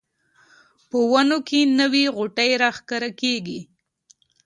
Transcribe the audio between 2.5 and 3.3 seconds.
راښکاره